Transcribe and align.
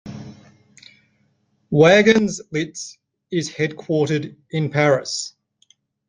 Wagons-Lits 1.69 2.97
is 3.31 3.51
headquartered 3.51 4.35
in 4.49 4.71
Paris. 4.71 5.35